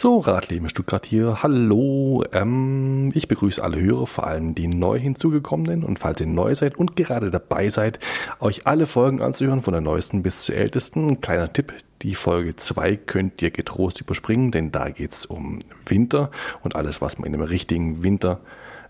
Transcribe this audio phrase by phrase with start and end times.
[0.00, 1.42] So, Radleben Stuttgart hier.
[1.42, 2.22] Hallo.
[2.32, 5.82] Ähm, ich begrüße alle Hörer, vor allem die neu hinzugekommenen.
[5.82, 7.98] Und falls ihr neu seid und gerade dabei seid,
[8.38, 11.08] euch alle Folgen anzuhören, von der neuesten bis zur ältesten.
[11.08, 15.58] Ein kleiner Tipp, die Folge 2 könnt ihr getrost überspringen, denn da geht es um
[15.84, 16.30] Winter
[16.62, 18.38] und alles, was man in einem richtigen Winter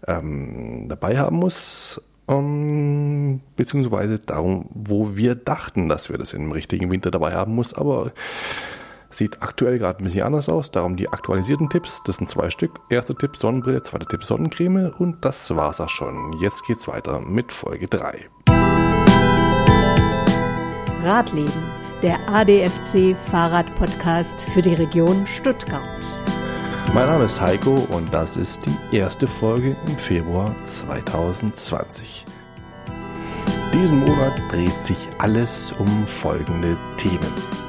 [0.07, 2.03] ähm, dabei haben muss.
[2.27, 7.33] Um, ähm, beziehungsweise darum, wo wir dachten, dass wir das in einem richtigen Winter dabei
[7.33, 8.13] haben muss, aber
[9.11, 12.03] Sieht aktuell gerade ein bisschen anders aus, darum die aktualisierten Tipps.
[12.05, 12.73] Das sind zwei Stück.
[12.91, 16.35] Erster Tipp Sonnenbrille, zweiter Tipp Sonnencreme und das war's auch schon.
[16.41, 18.29] Jetzt geht's weiter mit Folge 3.
[21.03, 21.63] Radleben,
[22.03, 25.81] der ADFC Fahrradpodcast für die Region Stuttgart.
[26.93, 32.27] Mein Name ist Heiko und das ist die erste Folge im Februar 2020.
[33.73, 37.68] Diesen Monat dreht sich alles um folgende Themen.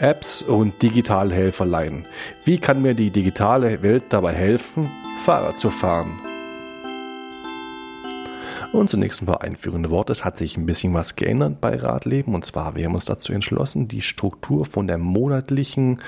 [0.00, 2.06] Apps und digitale Helferlein.
[2.46, 4.90] Wie kann mir die digitale Welt dabei helfen,
[5.24, 6.18] Fahrrad zu fahren?
[8.72, 10.12] Und zunächst ein paar einführende Worte.
[10.12, 12.34] Es hat sich ein bisschen was geändert bei Radleben.
[12.34, 16.00] Und zwar, wir haben uns dazu entschlossen, die Struktur von der monatlichen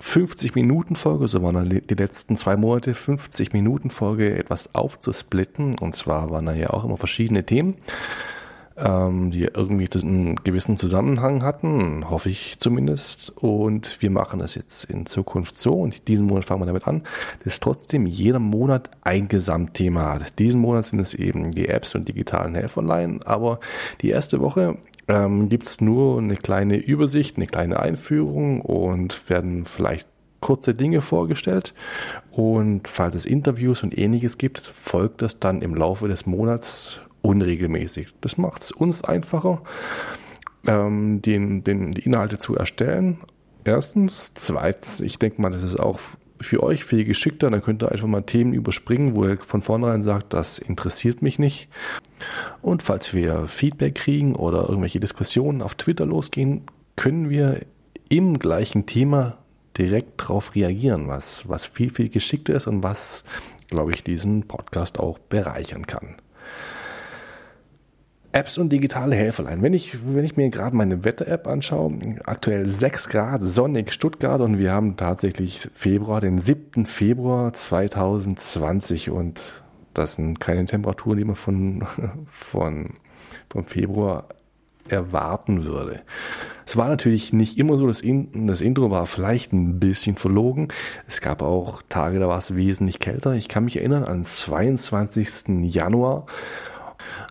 [0.00, 5.78] 50-Minuten-Folge, so waren die letzten zwei Monate 50-Minuten-Folge etwas aufzusplitten.
[5.78, 7.76] Und zwar waren da ja auch immer verschiedene Themen
[8.76, 13.30] ähm, die irgendwie einen gewissen Zusammenhang hatten, hoffe ich zumindest.
[13.36, 15.74] Und wir machen das jetzt in Zukunft so.
[15.74, 17.02] Und diesen Monat fangen wir damit an,
[17.44, 20.38] dass trotzdem jeder Monat ein Gesamtthema hat.
[20.38, 23.22] Diesen Monat sind es eben die Apps und digitalen Helferlein.
[23.22, 23.60] Aber
[24.00, 29.64] die erste Woche ähm, gibt es nur eine kleine Übersicht, eine kleine Einführung und werden
[29.64, 30.08] vielleicht
[30.40, 31.74] kurze Dinge vorgestellt.
[32.30, 38.14] Und falls es Interviews und ähnliches gibt, folgt das dann im Laufe des Monats unregelmäßig.
[38.20, 39.62] Das macht es uns einfacher,
[40.66, 43.18] ähm, den, den, die Inhalte zu erstellen.
[43.64, 44.32] Erstens.
[44.34, 46.00] Zweitens, ich denke mal, das ist auch
[46.40, 47.50] für euch viel geschickter.
[47.50, 51.38] Dann könnt ihr einfach mal Themen überspringen, wo ihr von vornherein sagt, das interessiert mich
[51.38, 51.68] nicht.
[52.62, 56.62] Und falls wir Feedback kriegen oder irgendwelche Diskussionen auf Twitter losgehen,
[56.96, 57.60] können wir
[58.08, 59.38] im gleichen Thema
[59.78, 63.24] direkt darauf reagieren, was, was viel, viel geschickter ist und was,
[63.68, 66.16] glaube ich, diesen Podcast auch bereichern kann.
[68.32, 69.60] Apps und digitale Helferlein.
[69.62, 74.58] Wenn ich, wenn ich mir gerade meine Wetter-App anschaue, aktuell 6 Grad, sonnig Stuttgart und
[74.58, 76.86] wir haben tatsächlich Februar, den 7.
[76.86, 79.40] Februar 2020 und
[79.94, 81.84] das sind keine Temperaturen, die man von,
[82.30, 82.94] von,
[83.48, 84.28] vom Februar
[84.88, 86.00] erwarten würde.
[86.66, 90.68] Es war natürlich nicht immer so, das, In das Intro war vielleicht ein bisschen verlogen.
[91.08, 93.34] Es gab auch Tage, da war es wesentlich kälter.
[93.34, 95.64] Ich kann mich erinnern an 22.
[95.74, 96.26] Januar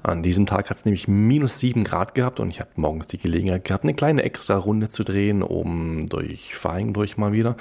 [0.03, 3.17] an diesem Tag hat es nämlich minus 7 Grad gehabt und ich habe morgens die
[3.17, 7.57] Gelegenheit gehabt, eine kleine extra Runde zu drehen, um durch Fahing durch mal wieder,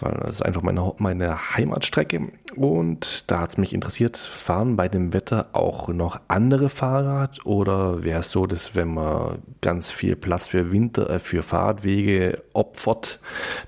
[0.00, 4.88] weil das ist einfach meine, meine Heimatstrecke und da hat es mich interessiert, fahren bei
[4.88, 10.16] dem Wetter auch noch andere Fahrrad oder wäre es so, dass wenn man ganz viel
[10.16, 13.20] Platz für Winter, äh, für Fahrradwege opfert,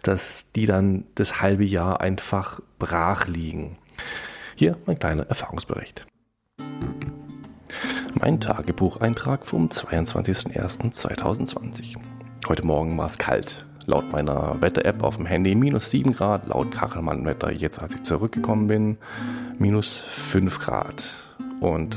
[0.02, 3.78] dass die dann das halbe Jahr einfach brach liegen?
[4.56, 6.06] Hier mein kleiner Erfahrungsbericht.
[8.14, 11.96] Mein Tagebucheintrag vom 22.01.2020.
[12.48, 13.64] Heute Morgen war es kalt.
[13.86, 18.66] Laut meiner Wetter-App auf dem Handy minus 7 Grad, laut Kachelmann-Wetter jetzt, als ich zurückgekommen
[18.66, 18.98] bin,
[19.58, 21.04] minus 5 Grad.
[21.60, 21.96] Und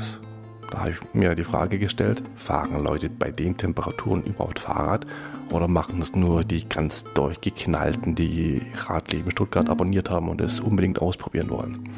[0.70, 5.06] da habe ich mir die Frage gestellt, fahren Leute bei den Temperaturen überhaupt Fahrrad
[5.52, 11.00] oder machen es nur die ganz durchgeknallten, die Radleben Stuttgart abonniert haben und es unbedingt
[11.00, 11.88] ausprobieren wollen?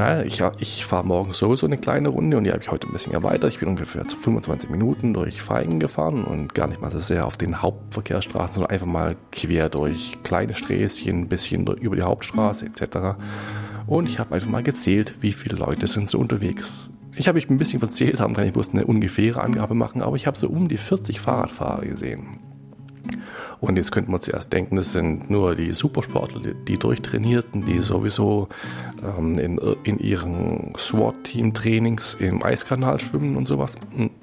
[0.00, 2.92] Ja, ich, ich fahre morgens sowieso eine kleine Runde und die habe ich heute ein
[2.94, 3.52] bisschen erweitert.
[3.52, 7.36] Ich bin ungefähr 25 Minuten durch Feigen gefahren und gar nicht mal so sehr auf
[7.36, 13.18] den Hauptverkehrsstraßen, sondern einfach mal quer durch kleine Sträßchen, ein bisschen über die Hauptstraße etc.
[13.86, 16.88] Und ich habe einfach mal gezählt, wie viele Leute sind so unterwegs.
[17.14, 20.16] Ich habe mich ein bisschen verzählt haben, kann ich bloß eine ungefähre Angabe machen, aber
[20.16, 22.38] ich habe so um die 40 Fahrradfahrer gesehen.
[23.60, 28.48] Und jetzt könnte man zuerst denken, das sind nur die Supersportler, die Durchtrainierten, die sowieso
[29.02, 33.76] ähm, in, in ihren SWAT-Team-Trainings im Eiskanal schwimmen und sowas.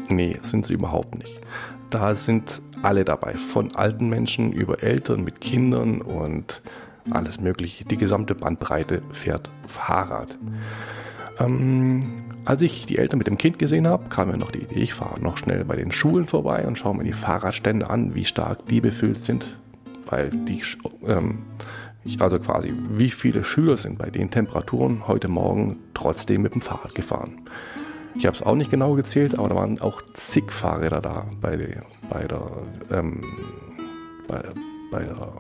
[0.09, 1.39] Nee, sind sie überhaupt nicht.
[1.91, 6.61] Da sind alle dabei, von alten Menschen über Eltern mit Kindern und
[7.11, 7.85] alles Mögliche.
[7.85, 10.37] Die gesamte Bandbreite fährt Fahrrad.
[11.39, 14.79] Ähm, als ich die Eltern mit dem Kind gesehen habe, kam mir noch die Idee,
[14.79, 18.23] ich fahre noch schnell bei den Schulen vorbei und schaue mir die Fahrradstände an, wie
[18.23, 19.57] stark die befüllt sind.
[20.09, 20.63] Weil die,
[21.05, 21.39] ähm,
[22.19, 26.95] also quasi, wie viele Schüler sind bei den Temperaturen heute Morgen trotzdem mit dem Fahrrad
[26.95, 27.41] gefahren.
[28.15, 31.57] Ich habe es auch nicht genau gezählt, aber da waren auch zig Fahrräder da bei
[31.57, 32.49] der, bei der,
[32.91, 33.19] ähm,
[34.29, 34.41] bei,
[34.89, 35.33] bei der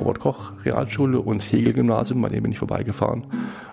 [0.00, 3.24] Robert Koch Realschule und das Hegel Gymnasium, bei dem bin ich vorbeigefahren.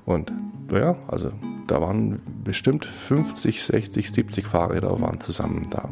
[0.05, 0.31] Und
[0.71, 1.31] ja, also
[1.67, 5.89] da waren bestimmt 50, 60, 70 Fahrräder waren zusammen da.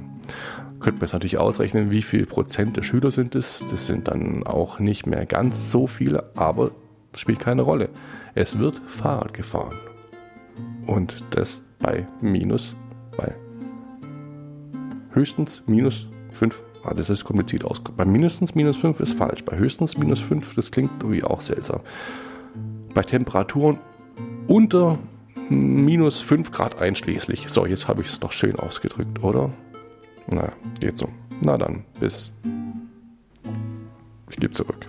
[0.79, 3.65] Könnte man jetzt natürlich ausrechnen, wie viel Prozent der Schüler sind es.
[3.69, 6.71] Das sind dann auch nicht mehr ganz so viele, aber
[7.11, 7.89] das spielt keine Rolle.
[8.33, 9.75] Es wird Fahrrad gefahren.
[10.87, 12.75] Und das bei minus,
[13.15, 13.35] bei
[15.11, 16.63] höchstens minus 5.
[16.83, 17.79] Ah, das ist kompliziert aus.
[17.95, 19.43] Bei mindestens minus 5 ist falsch.
[19.45, 21.81] Bei höchstens minus 5, das klingt irgendwie auch seltsam.
[22.93, 23.77] Bei Temperaturen
[24.47, 24.97] unter
[25.51, 27.49] minus 5 Grad einschließlich.
[27.49, 29.51] So, jetzt habe ich es doch schön ausgedrückt, oder?
[30.27, 31.09] Na, geht so.
[31.41, 32.31] Na dann, bis.
[34.29, 34.87] Ich gebe zurück.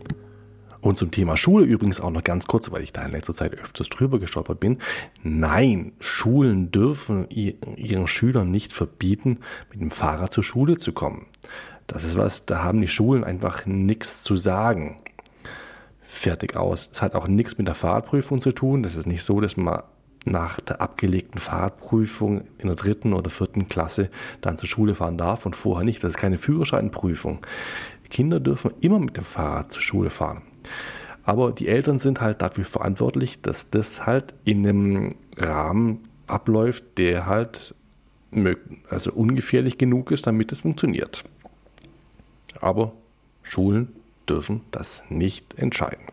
[0.80, 3.54] Und zum Thema Schule übrigens auch noch ganz kurz, weil ich da in letzter Zeit
[3.54, 4.78] öfters drüber gestolpert bin.
[5.22, 9.38] Nein, Schulen dürfen ihren Schülern nicht verbieten,
[9.70, 11.26] mit dem Fahrrad zur Schule zu kommen.
[11.86, 14.96] Das ist was, da haben die Schulen einfach nichts zu sagen.
[16.02, 16.88] Fertig aus.
[16.92, 18.82] Es hat auch nichts mit der Fahrradprüfung zu tun.
[18.82, 19.82] Das ist nicht so, dass man
[20.24, 24.10] nach der abgelegten Fahrradprüfung in der dritten oder vierten Klasse
[24.40, 26.02] dann zur Schule fahren darf und vorher nicht.
[26.02, 27.44] Das ist keine Führerscheinprüfung.
[28.10, 30.42] Kinder dürfen immer mit dem Fahrrad zur Schule fahren.
[31.24, 37.26] Aber die Eltern sind halt dafür verantwortlich, dass das halt in einem Rahmen abläuft, der
[37.26, 37.74] halt
[38.88, 41.24] also ungefährlich genug ist, damit es funktioniert.
[42.60, 42.92] Aber
[43.42, 43.88] Schulen
[44.28, 46.06] dürfen das nicht entscheiden.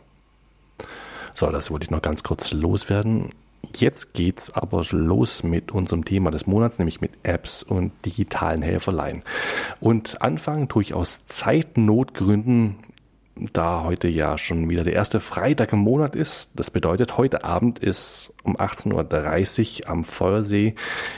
[1.34, 3.30] So, das wollte ich noch ganz kurz loswerden.
[3.78, 9.24] Jetzt geht's aber los mit unserem Thema des Monats, nämlich mit Apps und digitalen Helferlein.
[9.80, 12.78] Und anfangen tue ich aus Zeitnotgründen
[13.54, 16.50] da heute ja schon wieder der erste Freitag im Monat ist.
[16.56, 20.76] Das bedeutet, heute Abend ist um 18.30 Uhr am Feuersee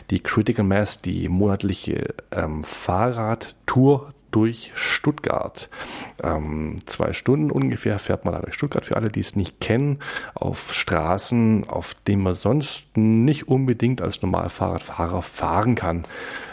[0.09, 5.69] die Critical Mass, die monatliche ähm, Fahrradtour durch Stuttgart.
[6.23, 9.99] Ähm, zwei Stunden ungefähr fährt man da durch Stuttgart für alle, die es nicht kennen,
[10.33, 16.03] auf Straßen, auf denen man sonst nicht unbedingt als Normalfahrradfahrer fahren kann.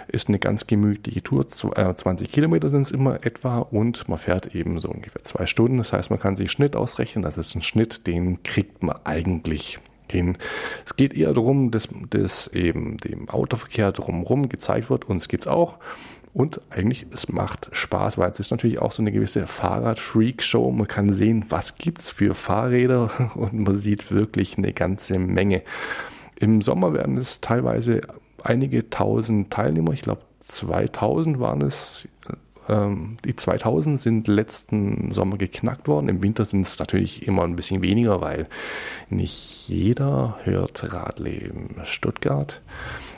[0.08, 4.54] Ist eine ganz gemütliche Tour, 20 äh, Kilometer sind es immer etwa und man fährt
[4.54, 5.78] eben so ungefähr zwei Stunden.
[5.78, 7.22] Das heißt, man kann sich Schnitt ausrechnen.
[7.22, 9.78] Das ist ein Schnitt, den kriegt man eigentlich
[10.10, 10.38] hin.
[10.86, 15.44] Es geht eher darum, dass, dass eben dem Autoverkehr drumherum gezeigt wird und es gibt
[15.44, 15.76] es auch.
[16.34, 20.70] Und eigentlich, es macht Spaß, weil es ist natürlich auch so eine gewisse Fahrrad-Freak-Show.
[20.70, 25.62] Man kann sehen, was gibt es für Fahrräder und man sieht wirklich eine ganze Menge.
[26.36, 28.02] Im Sommer werden es teilweise
[28.42, 32.08] einige tausend Teilnehmer, ich glaube 2000 waren es.
[32.68, 36.08] Ähm, die 2000 sind letzten Sommer geknackt worden.
[36.08, 38.46] Im Winter sind es natürlich immer ein bisschen weniger, weil
[39.08, 42.60] nicht jeder hört Radleben Stuttgart.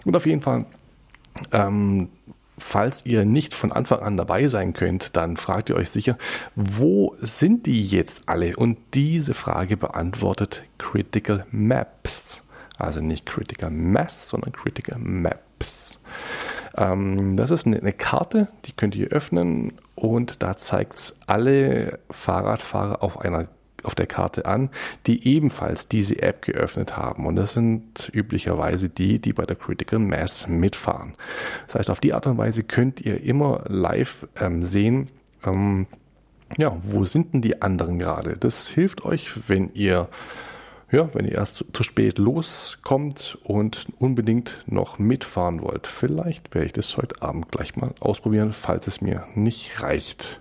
[0.04, 0.66] Und auf jeden Fall,
[1.52, 2.08] ähm,
[2.60, 6.16] falls ihr nicht von Anfang an dabei sein könnt, dann fragt ihr euch sicher,
[6.54, 8.56] wo sind die jetzt alle?
[8.56, 12.42] Und diese Frage beantwortet Critical Maps.
[12.78, 15.98] Also nicht Critical Mass, sondern Critical Maps.
[16.76, 21.98] Ähm, das ist eine, eine, Karte, die könnt ihr öffnen und da zeigt es alle
[22.10, 23.48] Fahrradfahrer auf einer
[23.84, 24.70] auf der Karte an,
[25.06, 27.26] die ebenfalls diese App geöffnet haben.
[27.26, 31.14] Und das sind üblicherweise die, die bei der Critical Mass mitfahren.
[31.66, 35.08] Das heißt, auf die Art und Weise könnt ihr immer live ähm, sehen,
[35.44, 35.86] ähm,
[36.58, 38.36] ja, wo sind denn die anderen gerade?
[38.36, 40.08] Das hilft euch, wenn ihr
[40.92, 45.86] ja, wenn ihr erst zu, zu, spät loskommt und unbedingt noch mitfahren wollt.
[45.86, 50.40] Vielleicht werde ich das heute Abend gleich mal ausprobieren, falls es mir nicht reicht.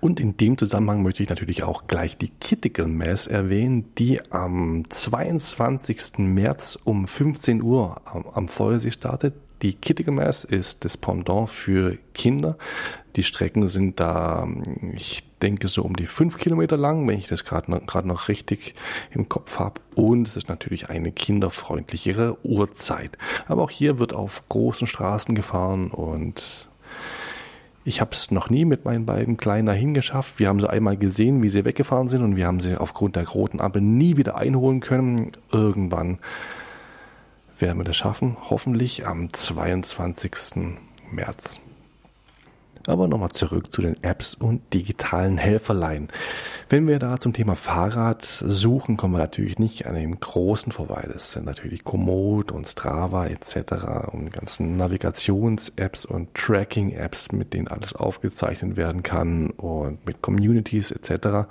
[0.00, 4.84] Und in dem Zusammenhang möchte ich natürlich auch gleich die Critical Mass erwähnen, die am
[4.88, 6.18] 22.
[6.18, 9.34] März um 15 Uhr am, am Feuersee startet.
[9.62, 12.58] Die Critical Mass ist das Pendant für Kinder.
[13.14, 14.48] Die Strecken sind da,
[14.92, 18.74] ich denke, so um die fünf Kilometer lang, wenn ich das gerade noch, noch richtig
[19.12, 19.80] im Kopf habe.
[19.94, 23.16] Und es ist natürlich eine kinderfreundlichere Uhrzeit.
[23.46, 26.68] Aber auch hier wird auf großen Straßen gefahren und
[27.84, 30.38] ich habe es noch nie mit meinen beiden Kleinen dahin geschafft.
[30.38, 33.28] Wir haben sie einmal gesehen, wie sie weggefahren sind und wir haben sie aufgrund der
[33.28, 35.32] roten Ampel nie wieder einholen können.
[35.50, 36.18] Irgendwann
[37.58, 40.32] werden wir das schaffen, hoffentlich am 22.
[41.10, 41.60] März.
[42.86, 46.08] Aber nochmal zurück zu den Apps und digitalen Helferlein.
[46.68, 51.08] Wenn wir da zum Thema Fahrrad suchen, kommen wir natürlich nicht an den großen vorbei.
[51.12, 54.10] Das sind natürlich Komoot und Strava etc.
[54.12, 61.48] und ganzen Navigations-Apps und Tracking-Apps, mit denen alles aufgezeichnet werden kann und mit Communities etc.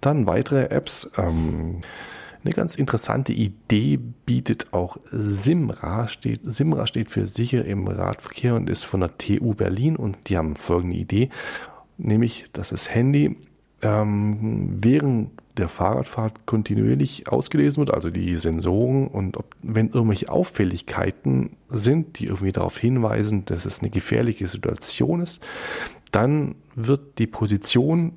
[0.01, 1.09] Dann weitere Apps.
[1.17, 1.81] Ähm,
[2.43, 6.07] eine ganz interessante Idee bietet auch Simra.
[6.07, 10.37] Steht, Simra steht für sicher im Radverkehr und ist von der TU Berlin und die
[10.37, 11.29] haben folgende Idee,
[11.97, 13.35] nämlich, dass das Handy
[13.83, 21.57] ähm, während der Fahrradfahrt kontinuierlich ausgelesen wird, also die Sensoren und ob, wenn irgendwelche Auffälligkeiten
[21.69, 25.43] sind, die irgendwie darauf hinweisen, dass es eine gefährliche Situation ist,
[26.11, 28.13] dann wird die Position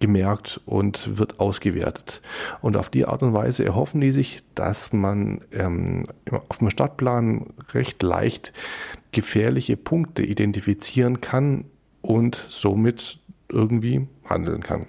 [0.00, 2.20] gemerkt und wird ausgewertet.
[2.60, 6.06] Und auf die Art und Weise erhoffen die sich, dass man ähm,
[6.48, 8.52] auf dem Stadtplan recht leicht
[9.12, 11.64] gefährliche Punkte identifizieren kann
[12.02, 13.18] und somit
[13.48, 14.86] irgendwie handeln kann.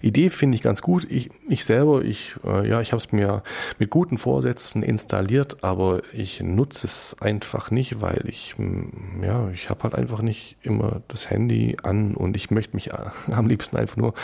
[0.00, 1.06] Idee finde ich ganz gut.
[1.10, 3.42] Ich, ich selber, ich, äh, ja, ich habe es mir
[3.78, 9.70] mit guten Vorsätzen installiert, aber ich nutze es einfach nicht, weil ich, mm, ja, ich
[9.70, 13.76] habe halt einfach nicht immer das Handy an und ich möchte mich äh, am liebsten
[13.76, 14.14] einfach nur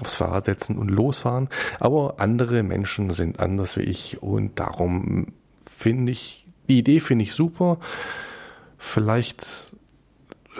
[0.00, 1.48] aufs Fahrrad setzen und losfahren.
[1.80, 5.32] Aber andere Menschen sind anders wie ich und darum
[5.64, 7.78] finde ich, die Idee finde ich super.
[8.76, 9.46] Vielleicht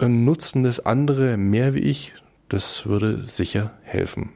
[0.01, 2.13] nutzen das andere mehr wie ich.
[2.47, 4.31] Das würde sicher helfen.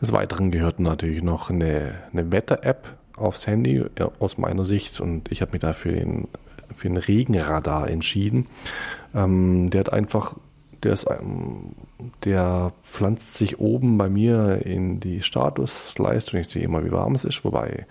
[0.00, 3.84] Des Weiteren gehört natürlich noch eine, eine Wetter-App aufs Handy
[4.18, 6.28] aus meiner Sicht und ich habe mich dafür den,
[6.74, 8.46] für ein Regenradar entschieden.
[9.14, 10.36] Ähm, der hat einfach,
[10.82, 11.74] der ist, ähm,
[12.24, 16.40] der pflanzt sich oben bei mir in die Statusleistung.
[16.40, 17.86] Ich sehe immer, wie warm es ist, wobei,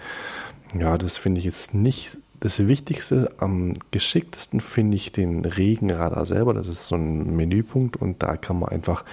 [0.77, 3.31] ja, das finde ich jetzt nicht das Wichtigste.
[3.38, 6.53] Am geschicktesten finde ich den Regenradar selber.
[6.53, 9.03] Das ist so ein Menüpunkt und da kann man einfach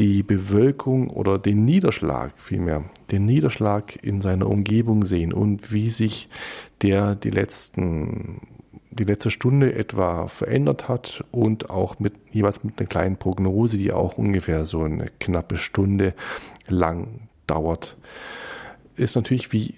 [0.00, 6.30] die Bewölkung oder den Niederschlag vielmehr, den Niederschlag in seiner Umgebung sehen und wie sich
[6.80, 8.40] der die letzten
[8.92, 13.92] die letzte Stunde etwa verändert hat und auch mit jeweils mit einer kleinen Prognose, die
[13.92, 16.14] auch ungefähr so eine knappe Stunde
[16.66, 17.96] lang dauert
[19.00, 19.74] ist natürlich wie,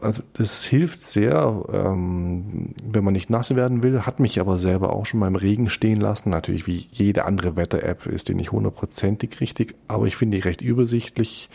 [0.00, 4.92] also das hilft sehr, ähm, wenn man nicht nass werden will, hat mich aber selber
[4.92, 6.30] auch schon mal im Regen stehen lassen.
[6.30, 10.60] Natürlich wie jede andere Wetter-App ist die nicht hundertprozentig richtig, aber ich finde die recht
[10.60, 11.48] übersichtlich.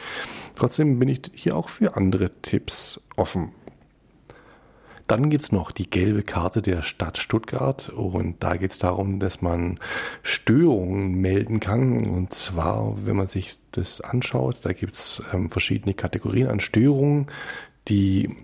[0.56, 3.52] Trotzdem bin ich hier auch für andere Tipps offen.
[5.12, 9.20] Dann gibt es noch die gelbe Karte der Stadt Stuttgart und da geht es darum,
[9.20, 9.78] dass man
[10.24, 12.08] Störungen melden kann.
[12.08, 17.28] Und zwar, wenn man sich das anschaut, da gibt es ähm, verschiedene Kategorien an Störungen,
[17.90, 18.38] die,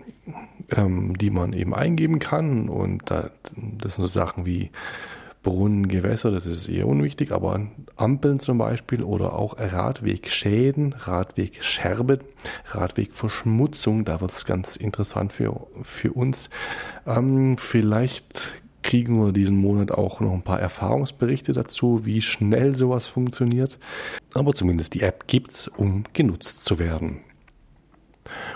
[0.70, 2.68] ähm, die man eben eingeben kann.
[2.68, 4.70] Und da, das sind so Sachen wie
[5.48, 7.62] Brunnen, Gewässer, das ist eher unwichtig, aber
[7.96, 12.20] Ampeln zum Beispiel oder auch Radwegschäden, Radwegscherben,
[12.66, 16.50] Radwegverschmutzung, da wird es ganz interessant für, für uns.
[17.06, 23.08] Ähm, vielleicht kriegen wir diesen Monat auch noch ein paar Erfahrungsberichte dazu, wie schnell sowas
[23.08, 23.80] funktioniert.
[24.34, 27.22] Aber zumindest die App gibt's, um genutzt zu werden.